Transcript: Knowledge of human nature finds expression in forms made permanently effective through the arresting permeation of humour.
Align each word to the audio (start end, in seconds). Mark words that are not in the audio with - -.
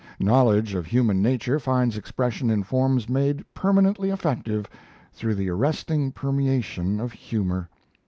Knowledge 0.19 0.73
of 0.73 0.87
human 0.87 1.21
nature 1.21 1.59
finds 1.59 1.95
expression 1.95 2.49
in 2.49 2.63
forms 2.63 3.07
made 3.07 3.45
permanently 3.53 4.09
effective 4.09 4.65
through 5.13 5.35
the 5.35 5.49
arresting 5.51 6.11
permeation 6.11 6.99
of 6.99 7.11
humour. 7.11 7.69